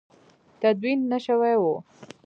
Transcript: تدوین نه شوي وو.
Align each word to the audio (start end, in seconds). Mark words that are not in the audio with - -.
تدوین 0.61 0.99
نه 1.11 1.17
شوي 1.25 1.55
وو. 1.61 1.75